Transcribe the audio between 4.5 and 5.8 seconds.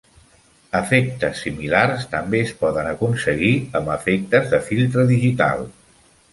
de filtre digital.